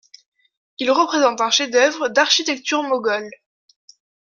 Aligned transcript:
Il 0.79 0.89
représente 0.89 1.41
un 1.41 1.51
chef-d'œuvre 1.51 2.09
d'architecture 2.09 2.81
moghole. 2.81 3.29